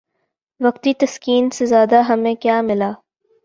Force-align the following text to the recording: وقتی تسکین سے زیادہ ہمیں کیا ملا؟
وقتی 0.61 0.93
تسکین 0.93 1.49
سے 1.49 1.65
زیادہ 1.65 2.01
ہمیں 2.09 2.35
کیا 2.35 2.61
ملا؟ 2.61 2.91